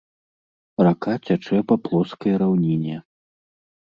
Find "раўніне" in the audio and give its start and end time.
2.45-2.95